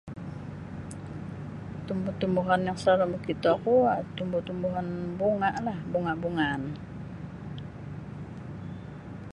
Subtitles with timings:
[1.87, 4.87] Tumbu-tumbuhan yang salalu' mokitoku um tumbu-tumbuhan
[5.19, 6.61] bungalah bunga'-bungaan.